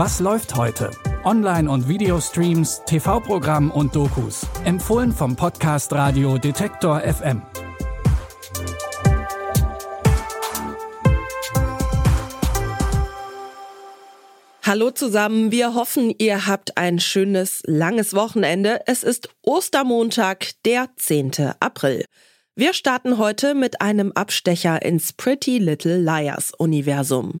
Was 0.00 0.20
läuft 0.20 0.54
heute? 0.54 0.92
Online- 1.24 1.68
und 1.68 1.88
Videostreams, 1.88 2.82
TV-Programm 2.86 3.72
und 3.72 3.96
Dokus. 3.96 4.46
Empfohlen 4.64 5.10
vom 5.10 5.34
Podcast 5.34 5.92
Radio 5.92 6.38
Detektor 6.38 7.00
FM. 7.00 7.42
Hallo 14.62 14.92
zusammen, 14.92 15.50
wir 15.50 15.74
hoffen, 15.74 16.14
ihr 16.16 16.46
habt 16.46 16.76
ein 16.76 17.00
schönes, 17.00 17.62
langes 17.64 18.14
Wochenende. 18.14 18.82
Es 18.86 19.02
ist 19.02 19.28
Ostermontag, 19.42 20.52
der 20.64 20.90
10. 20.94 21.54
April. 21.58 22.04
Wir 22.54 22.72
starten 22.72 23.18
heute 23.18 23.56
mit 23.56 23.80
einem 23.80 24.12
Abstecher 24.12 24.80
ins 24.80 25.12
Pretty 25.12 25.58
Little 25.58 25.98
Liars 25.98 26.52
Universum. 26.56 27.40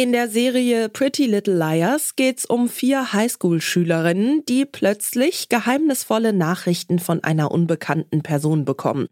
In 0.00 0.12
der 0.12 0.30
Serie 0.30 0.88
Pretty 0.88 1.26
Little 1.26 1.58
Liars 1.58 2.16
geht's 2.16 2.46
um 2.46 2.70
vier 2.70 3.12
Highschool-Schülerinnen, 3.12 4.46
die 4.48 4.64
plötzlich 4.64 5.50
geheimnisvolle 5.50 6.32
Nachrichten 6.32 6.98
von 6.98 7.22
einer 7.22 7.50
unbekannten 7.50 8.22
Person 8.22 8.64
bekommen. 8.64 9.08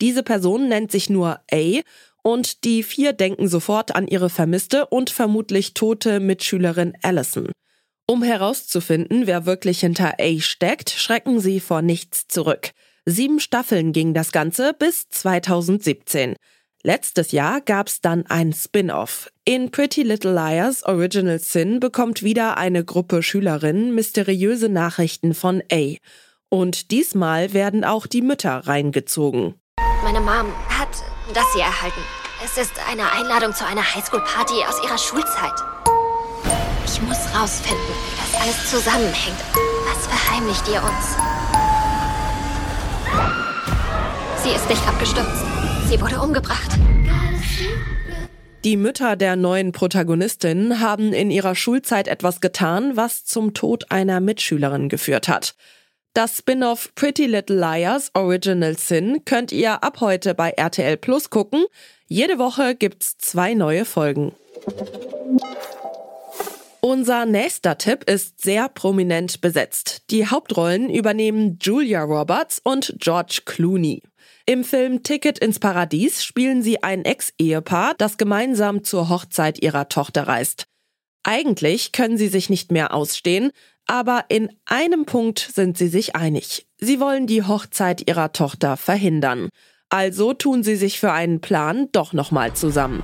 Diese 0.00 0.22
Person 0.22 0.68
nennt 0.68 0.92
sich 0.92 1.10
nur 1.10 1.40
A 1.50 1.80
und 2.22 2.62
die 2.62 2.84
vier 2.84 3.14
denken 3.14 3.48
sofort 3.48 3.96
an 3.96 4.06
ihre 4.06 4.30
vermisste 4.30 4.86
und 4.86 5.10
vermutlich 5.10 5.74
tote 5.74 6.20
Mitschülerin 6.20 6.92
Allison. 7.02 7.50
Um 8.06 8.22
herauszufinden, 8.22 9.26
wer 9.26 9.44
wirklich 9.44 9.80
hinter 9.80 10.20
A 10.20 10.38
steckt, 10.38 10.90
schrecken 10.90 11.40
sie 11.40 11.58
vor 11.58 11.82
nichts 11.82 12.28
zurück. 12.28 12.70
Sieben 13.04 13.40
Staffeln 13.40 13.92
ging 13.92 14.14
das 14.14 14.30
Ganze 14.30 14.72
bis 14.72 15.08
2017. 15.08 16.36
Letztes 16.84 17.32
Jahr 17.32 17.60
gab's 17.60 18.00
dann 18.00 18.26
ein 18.26 18.52
Spin-off. 18.52 19.30
In 19.44 19.70
Pretty 19.70 20.02
Little 20.02 20.32
Liars 20.32 20.84
Original 20.84 21.40
Sin 21.40 21.80
bekommt 21.80 22.22
wieder 22.22 22.56
eine 22.56 22.84
Gruppe 22.84 23.22
Schülerinnen 23.22 23.94
mysteriöse 23.94 24.68
Nachrichten 24.68 25.34
von 25.34 25.62
A. 25.72 25.96
Und 26.50 26.92
diesmal 26.92 27.52
werden 27.52 27.84
auch 27.84 28.06
die 28.06 28.22
Mütter 28.22 28.66
reingezogen. 28.66 29.54
Meine 30.04 30.20
Mom 30.20 30.52
hat 30.68 30.88
das 31.34 31.52
hier 31.52 31.64
erhalten. 31.64 32.00
Es 32.44 32.56
ist 32.56 32.74
eine 32.88 33.10
Einladung 33.10 33.52
zu 33.52 33.66
einer 33.66 33.82
Highschool-Party 33.82 34.64
aus 34.68 34.82
ihrer 34.84 34.98
Schulzeit. 34.98 35.54
Ich 36.86 37.02
muss 37.02 37.18
rausfinden, 37.34 37.82
wie 37.84 38.32
das 38.32 38.40
alles 38.40 38.70
zusammenhängt. 38.70 39.38
Was 39.88 40.06
verheimlicht 40.06 40.68
ihr 40.68 40.80
uns? 40.82 41.37
Sie 44.48 44.54
ist 44.54 44.70
nicht 44.70 44.88
abgestürzt. 44.88 45.44
Sie 45.90 46.00
wurde 46.00 46.18
umgebracht. 46.22 46.70
Die 48.64 48.78
Mütter 48.78 49.14
der 49.14 49.36
neuen 49.36 49.72
Protagonistin 49.72 50.80
haben 50.80 51.12
in 51.12 51.30
ihrer 51.30 51.54
Schulzeit 51.54 52.08
etwas 52.08 52.40
getan, 52.40 52.96
was 52.96 53.26
zum 53.26 53.52
Tod 53.52 53.90
einer 53.90 54.20
Mitschülerin 54.20 54.88
geführt 54.88 55.28
hat. 55.28 55.54
Das 56.14 56.38
Spin-off 56.38 56.94
Pretty 56.94 57.26
Little 57.26 57.56
Liars 57.56 58.10
Original 58.14 58.78
Sin 58.78 59.22
könnt 59.26 59.52
ihr 59.52 59.84
ab 59.84 60.00
heute 60.00 60.34
bei 60.34 60.48
RTL 60.52 60.96
Plus 60.96 61.28
gucken. 61.28 61.66
Jede 62.06 62.38
Woche 62.38 62.74
gibt's 62.74 63.18
zwei 63.18 63.52
neue 63.52 63.84
Folgen. 63.84 64.32
Unser 66.80 67.26
nächster 67.26 67.76
Tipp 67.76 68.04
ist 68.08 68.40
sehr 68.40 68.70
prominent 68.70 69.42
besetzt. 69.42 70.04
Die 70.10 70.26
Hauptrollen 70.26 70.88
übernehmen 70.88 71.58
Julia 71.60 72.02
Roberts 72.02 72.62
und 72.64 72.94
George 72.98 73.42
Clooney. 73.44 74.00
Im 74.48 74.64
Film 74.64 75.02
Ticket 75.02 75.38
ins 75.40 75.58
Paradies 75.58 76.24
spielen 76.24 76.62
sie 76.62 76.82
ein 76.82 77.04
Ex-Ehepaar, 77.04 77.92
das 77.98 78.16
gemeinsam 78.16 78.82
zur 78.82 79.10
Hochzeit 79.10 79.62
ihrer 79.62 79.90
Tochter 79.90 80.26
reist. 80.26 80.64
Eigentlich 81.22 81.92
können 81.92 82.16
sie 82.16 82.28
sich 82.28 82.48
nicht 82.48 82.72
mehr 82.72 82.94
ausstehen, 82.94 83.50
aber 83.86 84.24
in 84.30 84.48
einem 84.64 85.04
Punkt 85.04 85.38
sind 85.38 85.76
sie 85.76 85.88
sich 85.88 86.16
einig. 86.16 86.66
Sie 86.78 86.98
wollen 86.98 87.26
die 87.26 87.42
Hochzeit 87.42 88.08
ihrer 88.08 88.32
Tochter 88.32 88.78
verhindern. 88.78 89.50
Also 89.90 90.32
tun 90.32 90.62
sie 90.62 90.76
sich 90.76 90.98
für 90.98 91.12
einen 91.12 91.42
Plan 91.42 91.88
doch 91.92 92.14
nochmal 92.14 92.54
zusammen. 92.54 93.02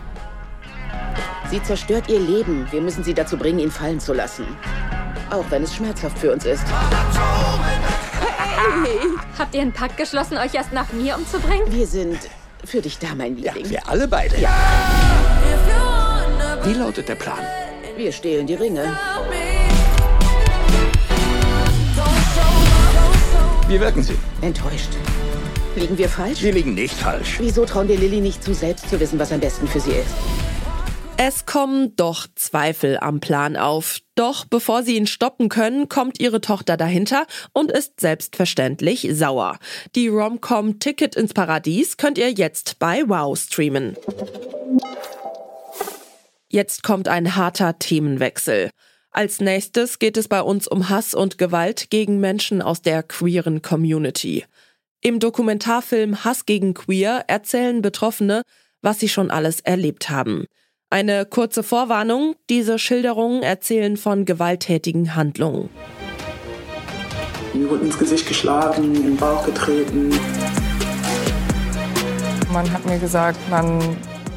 Sie 1.51 1.63
zerstört 1.63 2.09
ihr 2.09 2.21
Leben. 2.21 2.67
Wir 2.71 2.81
müssen 2.81 3.05
sie 3.05 3.13
dazu 3.13 3.37
bringen, 3.37 3.59
ihn 3.59 3.71
fallen 3.71 4.01
zu 4.01 4.15
lassen. 4.15 4.47
Auch 5.29 5.45
wenn 5.51 5.63
es 5.63 5.75
schmerzhaft 5.75 6.19
für 6.19 6.33
uns 6.33 6.47
ist. 6.47 6.65
Hey! 8.55 9.09
Habt 9.39 9.55
ihr 9.55 9.63
einen 9.63 9.73
Pakt 9.73 9.97
geschlossen, 9.97 10.39
euch 10.39 10.55
erst 10.55 10.73
nach 10.73 10.93
mir 10.93 11.17
umzubringen? 11.17 11.71
Wir 11.71 11.87
sind 11.87 12.19
für 12.65 12.81
dich 12.81 12.99
da, 12.99 13.09
mein 13.17 13.37
Liebling. 13.37 13.65
Ja, 13.65 13.71
wir 13.71 13.89
alle 13.89 14.09
beide. 14.09 14.39
Ja. 14.39 14.51
Wie 16.63 16.73
lautet 16.73 17.09
der 17.09 17.17
Plan? 17.17 17.41
Wir 17.97 18.13
stehlen 18.13 18.47
die 18.47 18.55
Ringe. 18.55 18.97
Wie 23.69 23.81
wirken 23.81 24.03
sie? 24.03 24.17
Enttäuscht. 24.41 24.91
Liegen 25.77 25.99
wir 25.99 26.09
falsch? 26.09 26.39
Sie 26.39 26.53
liegen 26.53 26.75
nicht 26.75 26.95
falsch. 26.95 27.37
Wieso 27.41 27.65
trauen 27.65 27.89
wir 27.89 27.99
Lilly 27.99 28.21
nicht 28.21 28.43
zu, 28.43 28.55
selbst 28.55 28.89
zu 28.89 29.01
wissen, 29.01 29.19
was 29.19 29.33
am 29.33 29.41
besten 29.41 29.67
für 29.67 29.81
sie 29.81 29.93
ist? 29.93 30.15
Es 31.17 31.47
kommen 31.47 31.95
doch 31.95 32.27
Zweifel 32.35 32.99
am 32.99 33.21
Plan 33.21 33.57
auf. 33.57 34.01
Doch 34.17 34.45
bevor 34.45 34.83
sie 34.83 34.97
ihn 34.97 35.07
stoppen 35.07 35.49
können, 35.49 35.89
kommt 35.89 36.19
ihre 36.19 36.41
Tochter 36.41 36.77
dahinter 36.77 37.27
und 37.53 37.71
ist 37.71 38.01
selbstverständlich 38.01 39.09
sauer. 39.13 39.59
Die 39.95 40.09
Romcom 40.09 40.81
Ticket 40.81 41.15
ins 41.15 41.33
Paradies 41.33 41.97
könnt 41.97 42.19
ihr 42.19 42.33
jetzt 42.33 42.81
bei 42.81 43.09
Wow 43.09 43.39
streamen. 43.39 43.97
Jetzt 46.49 46.83
kommt 46.83 47.07
ein 47.07 47.37
harter 47.37 47.79
Themenwechsel. 47.79 48.71
Als 49.13 49.41
nächstes 49.41 50.01
geht 50.01 50.17
es 50.17 50.27
bei 50.27 50.43
uns 50.43 50.67
um 50.67 50.89
Hass 50.89 51.15
und 51.15 51.39
Gewalt 51.39 51.91
gegen 51.91 52.19
Menschen 52.19 52.61
aus 52.61 52.83
der 52.83 53.05
queeren 53.05 53.63
Community. 53.63 54.45
Im 55.01 55.21
Dokumentarfilm 55.21 56.25
Hass 56.25 56.45
gegen 56.45 56.75
Queer 56.75 57.25
erzählen 57.29 57.83
Betroffene, 57.83 58.43
was 58.83 58.99
sie 58.99 59.09
schon 59.09 59.31
alles 59.31 59.61
erlebt 59.61 60.11
haben. 60.11 60.47
Eine 60.95 61.27
kurze 61.27 61.65
Vorwarnung, 61.65 62.37
diese 62.49 62.79
Schilderungen 62.79 63.43
erzählen 63.43 63.97
von 63.97 64.25
gewalttätigen 64.25 65.17
Handlungen. 65.17 65.69
Mir 67.53 67.69
wurde 67.69 67.87
ins 67.87 67.99
Gesicht 67.99 68.29
geschlagen, 68.29 68.95
in 68.95 69.03
den 69.03 69.17
Bauch 69.17 69.45
getreten. 69.45 70.13
Man 72.53 72.73
hat 72.73 72.87
mir 72.87 73.01
gesagt, 73.01 73.39
man 73.51 73.81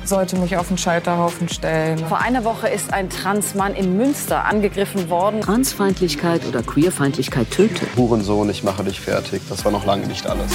sollte 0.04 0.36
mich 0.38 0.58
auf 0.58 0.70
den 0.70 0.80
Scheiterhaufen 0.80 1.48
stellen. 1.48 2.00
Vor 2.00 2.22
einer 2.22 2.44
Woche 2.44 2.70
ist 2.70 2.92
ein 2.92 3.12
Transmann 3.12 3.76
in 3.76 3.96
Münster 3.96 4.44
angegriffen 4.46 5.12
worden. 5.12 5.42
Transfeindlichkeit 5.42 6.42
oder 6.48 6.64
Queerfeindlichkeit 6.64 7.52
tötet. 7.52 7.88
Hurensohn, 7.96 8.50
ich 8.50 8.64
mache 8.64 8.84
dich 8.84 9.00
fertig. 9.00 9.44
Das 9.48 9.64
war 9.64 9.72
noch 9.72 9.86
lange 9.86 10.08
nicht 10.08 10.26
alles. 10.26 10.52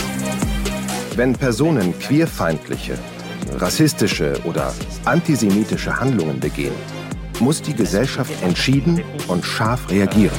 Wenn 1.15 1.35
Personen 1.35 1.97
queerfeindliche, 1.97 2.99
rassistische 3.59 4.41
oder 4.45 4.75
antisemitische 5.05 5.99
Handlungen 5.99 6.41
begehen, 6.41 6.75
muss 7.41 7.63
die 7.63 7.75
Gesellschaft 7.75 8.33
entschieden 8.43 9.03
und 9.29 9.45
scharf 9.45 9.91
reagieren. 9.91 10.39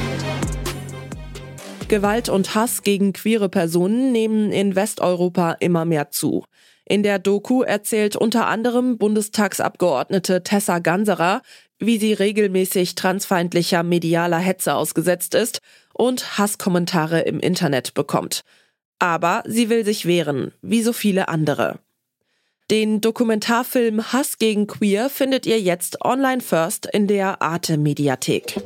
Gewalt 1.88 2.28
und 2.28 2.54
Hass 2.54 2.82
gegen 2.82 3.12
queere 3.12 3.48
Personen 3.48 4.10
nehmen 4.10 4.52
in 4.52 4.74
Westeuropa 4.74 5.52
immer 5.60 5.84
mehr 5.84 6.10
zu. 6.10 6.44
In 6.86 7.02
der 7.02 7.18
Doku 7.18 7.62
erzählt 7.62 8.16
unter 8.16 8.46
anderem 8.46 8.98
Bundestagsabgeordnete 8.98 10.42
Tessa 10.42 10.78
Ganserer, 10.78 11.42
wie 11.78 11.98
sie 11.98 12.12
regelmäßig 12.12 12.94
transfeindlicher 12.94 13.82
medialer 13.82 14.38
Hetze 14.38 14.74
ausgesetzt 14.74 15.34
ist 15.34 15.60
und 15.92 16.38
Hasskommentare 16.38 17.20
im 17.20 17.40
Internet 17.40 17.94
bekommt. 17.94 18.42
Aber 18.98 19.42
sie 19.46 19.68
will 19.68 19.84
sich 19.84 20.06
wehren, 20.06 20.52
wie 20.62 20.82
so 20.82 20.92
viele 20.92 21.28
andere. 21.28 21.78
Den 22.70 23.02
Dokumentarfilm 23.02 24.12
Hass 24.12 24.38
gegen 24.38 24.66
Queer 24.66 25.10
findet 25.10 25.44
ihr 25.44 25.60
jetzt 25.60 26.02
online 26.02 26.40
first 26.40 26.86
in 26.86 27.06
der 27.06 27.42
Arte 27.42 27.76
Mediathek. 27.76 28.56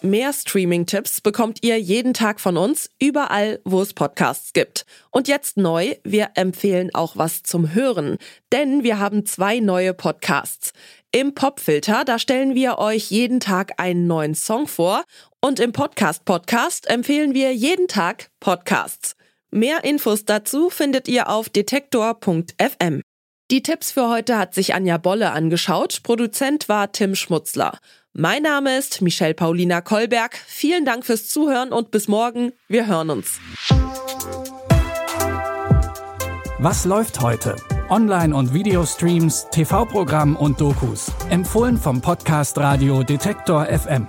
Mehr 0.00 0.32
Streaming-Tipps 0.32 1.20
bekommt 1.20 1.58
ihr 1.62 1.78
jeden 1.78 2.14
Tag 2.14 2.40
von 2.40 2.56
uns, 2.56 2.88
überall, 2.98 3.60
wo 3.64 3.82
es 3.82 3.92
Podcasts 3.92 4.54
gibt. 4.54 4.86
Und 5.10 5.28
jetzt 5.28 5.58
neu, 5.58 5.94
wir 6.04 6.30
empfehlen 6.36 6.88
auch 6.94 7.18
was 7.18 7.42
zum 7.42 7.74
Hören, 7.74 8.16
denn 8.50 8.82
wir 8.82 8.98
haben 8.98 9.26
zwei 9.26 9.60
neue 9.60 9.92
Podcasts. 9.92 10.72
Im 11.12 11.34
Popfilter, 11.34 12.06
da 12.06 12.18
stellen 12.18 12.54
wir 12.54 12.78
euch 12.78 13.10
jeden 13.10 13.40
Tag 13.40 13.72
einen 13.76 14.06
neuen 14.06 14.34
Song 14.34 14.66
vor 14.66 15.04
und 15.42 15.60
im 15.60 15.72
Podcast 15.72 16.24
Podcast 16.24 16.88
empfehlen 16.88 17.34
wir 17.34 17.54
jeden 17.54 17.86
Tag 17.86 18.30
Podcasts. 18.40 19.16
Mehr 19.50 19.82
Infos 19.82 20.24
dazu 20.24 20.70
findet 20.70 21.08
ihr 21.08 21.28
auf 21.28 21.48
detektor.fm. 21.48 23.02
Die 23.50 23.62
Tipps 23.64 23.90
für 23.90 24.08
heute 24.08 24.38
hat 24.38 24.54
sich 24.54 24.74
Anja 24.74 24.96
Bolle 24.96 25.32
angeschaut. 25.32 26.04
Produzent 26.04 26.68
war 26.68 26.92
Tim 26.92 27.16
Schmutzler. 27.16 27.78
Mein 28.12 28.44
Name 28.44 28.78
ist 28.78 29.02
Michelle 29.02 29.34
Paulina 29.34 29.80
Kolberg. 29.80 30.36
Vielen 30.46 30.84
Dank 30.84 31.04
fürs 31.04 31.28
Zuhören 31.28 31.72
und 31.72 31.90
bis 31.90 32.06
morgen. 32.06 32.52
Wir 32.68 32.86
hören 32.86 33.10
uns. 33.10 33.40
Was 36.58 36.84
läuft 36.84 37.20
heute? 37.20 37.56
Online- 37.88 38.36
und 38.36 38.54
Videostreams, 38.54 39.48
TV-Programm 39.50 40.36
und 40.36 40.60
Dokus. 40.60 41.10
Empfohlen 41.28 41.76
vom 41.76 42.00
Podcast 42.00 42.56
Radio 42.58 43.02
Detektor 43.02 43.66
FM. 43.66 44.06